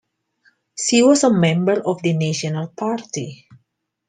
[0.79, 3.47] She was a member of the National Party.